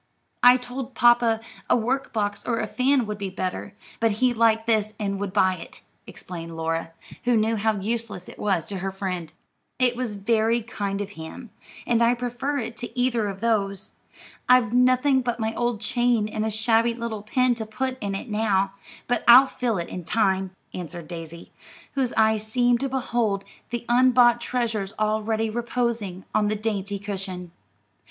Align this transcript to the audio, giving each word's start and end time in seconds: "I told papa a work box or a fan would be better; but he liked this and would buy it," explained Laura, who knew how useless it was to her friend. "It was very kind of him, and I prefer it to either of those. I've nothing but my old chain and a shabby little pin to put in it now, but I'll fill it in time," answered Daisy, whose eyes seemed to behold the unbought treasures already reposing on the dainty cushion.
"I 0.41 0.57
told 0.57 0.95
papa 0.95 1.41
a 1.69 1.77
work 1.77 2.11
box 2.11 2.43
or 2.43 2.59
a 2.59 2.65
fan 2.65 3.05
would 3.05 3.19
be 3.19 3.29
better; 3.29 3.75
but 3.99 4.13
he 4.13 4.33
liked 4.33 4.65
this 4.65 4.95
and 4.99 5.19
would 5.19 5.31
buy 5.31 5.57
it," 5.57 5.81
explained 6.07 6.57
Laura, 6.57 6.89
who 7.25 7.37
knew 7.37 7.55
how 7.55 7.75
useless 7.77 8.27
it 8.27 8.39
was 8.39 8.65
to 8.65 8.79
her 8.79 8.91
friend. 8.91 9.31
"It 9.77 9.95
was 9.95 10.15
very 10.15 10.63
kind 10.63 11.01
of 11.01 11.11
him, 11.11 11.51
and 11.85 12.01
I 12.03 12.15
prefer 12.15 12.57
it 12.57 12.77
to 12.77 12.99
either 12.99 13.27
of 13.27 13.41
those. 13.41 13.91
I've 14.49 14.73
nothing 14.73 15.21
but 15.21 15.39
my 15.39 15.53
old 15.53 15.79
chain 15.79 16.27
and 16.27 16.47
a 16.47 16.49
shabby 16.49 16.95
little 16.95 17.21
pin 17.21 17.53
to 17.53 17.65
put 17.67 17.99
in 18.01 18.15
it 18.15 18.27
now, 18.27 18.73
but 19.07 19.23
I'll 19.27 19.45
fill 19.45 19.77
it 19.77 19.87
in 19.89 20.03
time," 20.03 20.49
answered 20.73 21.07
Daisy, 21.09 21.51
whose 21.93 22.11
eyes 22.13 22.47
seemed 22.51 22.79
to 22.79 22.89
behold 22.89 23.43
the 23.69 23.85
unbought 23.87 24.41
treasures 24.41 24.95
already 24.97 25.47
reposing 25.51 26.25
on 26.33 26.47
the 26.47 26.55
dainty 26.55 26.97
cushion. 26.97 27.51